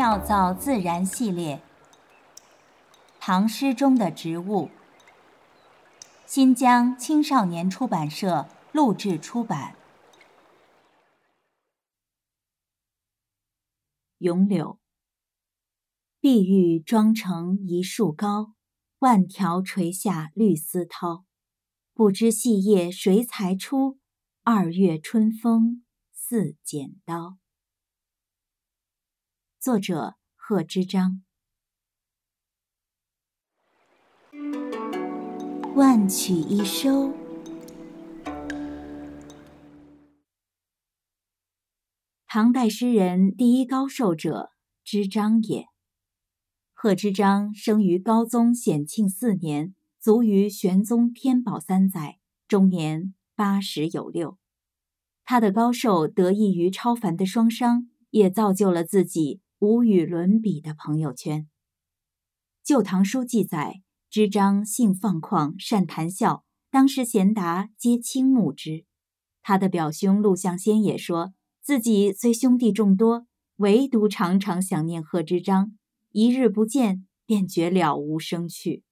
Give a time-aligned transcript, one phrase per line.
[0.00, 1.60] 妙造自然系列，
[3.20, 4.70] 唐诗中的植物。
[6.24, 9.76] 新疆青少年出版社录制出版。
[14.20, 14.78] 咏柳，
[16.18, 18.54] 碧玉妆成一树高，
[19.00, 21.24] 万条垂下绿丝绦。
[21.92, 23.98] 不知细叶谁裁出？
[24.44, 27.36] 二月春风似剪刀。
[29.62, 31.20] 作者贺知章。
[35.74, 37.12] 万曲一收，
[42.26, 45.66] 唐代诗人第一高寿者，知章也。
[46.72, 52.18] 贺知章生于高宗显庆四年，卒于玄宗天宝三载，
[52.48, 54.38] 终年八十有六。
[55.22, 59.42] 他的高寿得益于超凡的双商，也造就了自己。
[59.60, 61.42] 无与伦比的朋友圈，
[62.64, 68.86] 《旧唐书》记载，知章性放旷，善谈笑，当时贤达皆倾慕之。
[69.42, 75.76] 他的表兄陆象先也说自己虽兄弟众多，唯独常常想念贺知章，
[76.10, 78.82] 一日不见便觉了无生趣。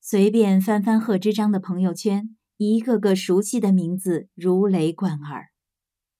[0.00, 5.48] 随便翻翻贺知章的朋友圈，一个个熟悉的名字如雷贯耳：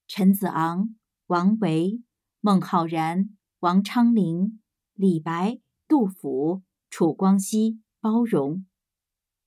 [0.06, 0.94] 陈子昂、
[1.28, 2.02] 王维、
[2.42, 3.30] 孟浩然。
[3.62, 4.58] 王昌龄、
[4.92, 8.66] 李白、杜甫、楚光熙、包容。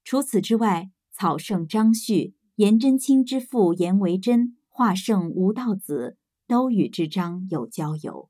[0.06, 8.30] 除此之外，草圣张旭、颜真卿之父颜维真、画圣吴道子都与之章有交游。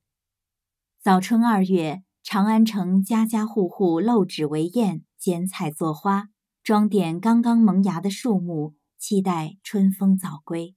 [1.00, 6.30] 早春二月，长安城家家户户漏纸为砚，剪彩作花，
[6.64, 10.74] 装点刚刚萌芽的树木，期待春风早归。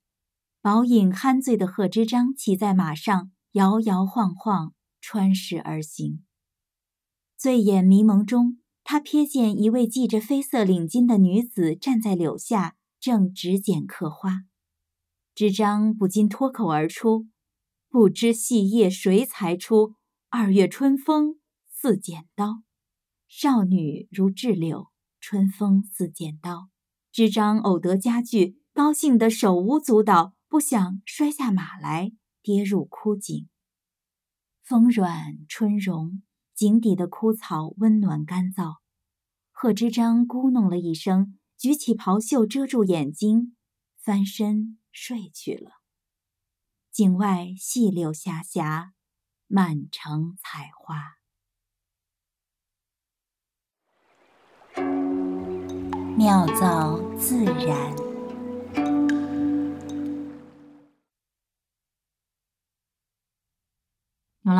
[0.61, 4.75] 饱饮酣醉的贺知章骑在马上，摇摇晃晃。
[5.01, 6.23] 穿石而行，
[7.37, 14.45] 醉眼迷蒙中，他瞥见一位系着绯色领巾的女子站在柳下，正指剪刻花。
[15.33, 17.27] 知章不禁脱口而出
[17.89, 19.95] ：“不知细叶谁裁出？
[20.29, 21.39] 二月春风
[21.71, 22.63] 似剪刀。”
[23.29, 24.87] 少女如稚柳，
[25.19, 26.69] 春风似剪刀。
[27.11, 33.47] 知章偶得佳句，高兴得手舞足蹈，不想摔下马来，跌入枯井。
[34.69, 36.21] 风软春融，
[36.53, 38.75] 井底的枯草温暖干燥。
[39.49, 43.55] 贺知章咕哝了一声，举起袍袖遮住眼睛，
[43.97, 45.71] 翻身睡去了。
[46.91, 48.93] 井外细柳霞霞，
[49.47, 51.15] 满城彩花。
[56.15, 57.98] 妙造自然。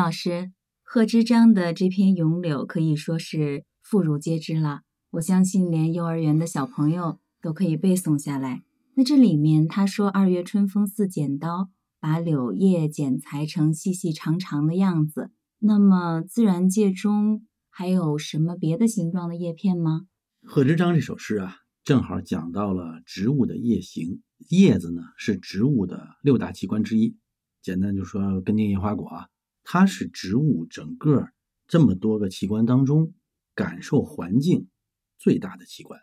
[0.00, 0.50] 老师，
[0.82, 4.80] 贺知章的这篇咏柳可以说是妇孺皆知了，
[5.10, 8.62] 我相信连幼儿园的小朋友都可以背诵下来。
[8.94, 11.68] 那这里面他说“二月春风似剪刀”，
[12.00, 15.32] 把柳叶剪裁成细细长长的样子。
[15.58, 20.06] 那么自然界中还有什么别的形状的叶片吗？
[20.42, 24.22] 贺知章这首诗啊，正好讲到了植物的叶形。
[24.48, 27.18] 叶子呢是植物的六大器官之一，
[27.60, 29.26] 简单就说根茎叶花果啊。
[29.72, 31.28] 它是植物整个
[31.68, 33.14] 这么多个器官当中
[33.54, 34.66] 感受环境
[35.16, 36.00] 最大的器官，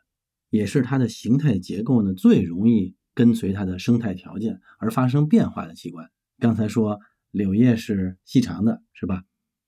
[0.50, 6.10] 也是它的形态结构呢最容易跟随它的生态条件而发生变化的器官。
[6.40, 9.26] 刚才说柳叶是细长的，是吧？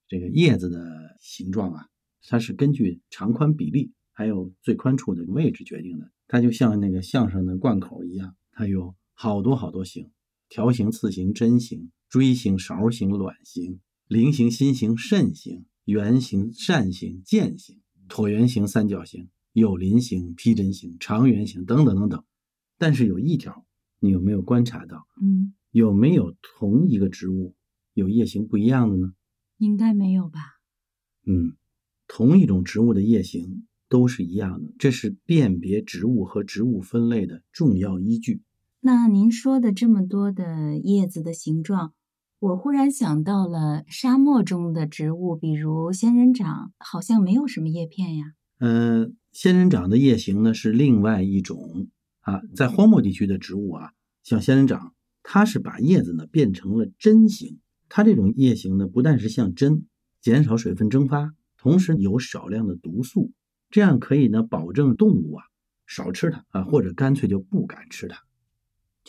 [0.07, 1.87] 这个叶子的形状啊，
[2.25, 6.09] 它是根据长宽比例还有最宽处的位置决定的。
[6.29, 10.09] 它就像那个相声的贯口一样，它有好多好多形：
[10.47, 13.81] 条形、刺形、针形、锥形、勺形、卵形。
[14.09, 22.23] 菱形、心形、肾形、圆形、扇形、剑形、椭圆形、三角形、有鳞形、披针形、长圆形等等等等。
[22.79, 23.67] 但是有一条，
[23.99, 25.05] 你有没有观察到？
[25.21, 27.53] 嗯，有没有同一个植物
[27.93, 29.13] 有叶形不一样的呢？
[29.59, 30.39] 应该没有吧？
[31.27, 31.53] 嗯，
[32.07, 38.41] 同一种植物的叶形都是一样的，这是辨别植物和植物分类的重要依据。
[38.79, 41.93] 那您说的这么多的叶子的形状？
[42.39, 48.27] 我忽然想到了沙漠中的植物，比如仙人掌，好像没有什么叶片呀。
[48.59, 51.89] 嗯，仙人掌的叶形呢是另外一种
[52.21, 53.91] 啊，在荒漠地区的植物啊，
[54.23, 57.59] 像仙人掌，它是把叶子呢变成了针形。
[57.89, 59.85] 它这种叶形呢，不但是像针，
[60.21, 63.33] 减少水分蒸发，同时有少量的毒素，
[63.69, 65.43] 这样可以呢保证动物啊
[65.85, 68.21] 少吃它啊，或者干脆就不敢吃它。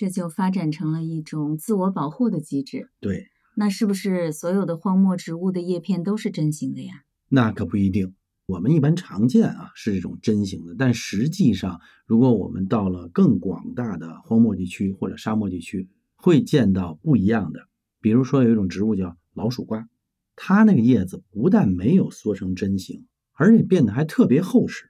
[0.01, 2.89] 这就发展成了一种自我保护的机制。
[3.01, 7.03] 对，那是不是所有的荒漠植物的叶片都是针形的呀？
[7.29, 8.15] 那可不一定。
[8.47, 17.69] 我们一般常见啊是这种针形的，但实际上，如果我们到了更广大的荒漠地区或者沙漠地区，会见到不一样的。
[18.01, 19.87] 比如说有一种植物叫老鼠瓜，
[20.35, 24.87] 它那个叶子不但没有缩成针形，而且变得还特别厚实，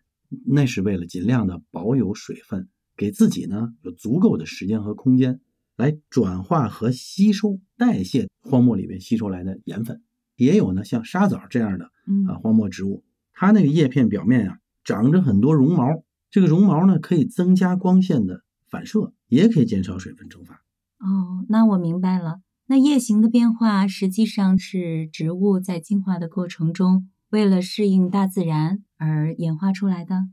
[0.47, 2.69] 那是为了尽量的保有水分，
[3.01, 5.41] 给自己呢有足够的时间和空间
[5.75, 10.03] 来转化和吸收代谢荒漠里面吸收来的盐分。
[10.37, 11.87] 也有呢像沙枣这样的
[12.29, 13.03] 啊荒漠植物。
[13.33, 20.57] 它那个叶片表面啊，长着很多绒毛，这个绒毛呢可以增加光线的反射，也可以减少水分蒸发。
[20.99, 22.43] 哦，那我明白了。
[22.67, 30.27] 那叶形的变化实际上是植物在进化的过程中，为了适应大自然而演化出来的。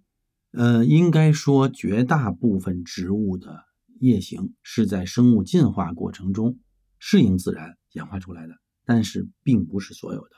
[0.58, 3.64] 呃，应该说绝大部分植物的
[4.00, 6.58] 叶形是在生物进化过程中
[6.98, 10.32] 适应自然演化出来的，但是并不是所有的，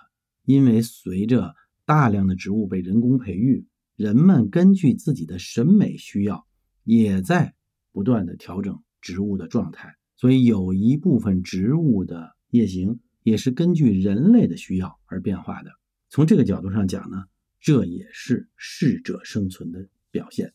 [0.44, 1.56] 因为随着
[1.86, 6.46] 大量的植物被人工培育，人们根据自己的审美需要，
[6.84, 7.56] 也在
[7.94, 9.96] 不断的调整植物的状态。
[10.18, 15.72] 所以有一部分植物的叶形也是根据人类的需要而变化的。
[16.10, 17.24] 从这个角度上讲呢，
[17.62, 20.54] 这也是适者生存的表现。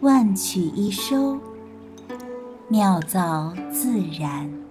[0.00, 1.40] 万曲一收，
[2.68, 4.67] 妙造自然。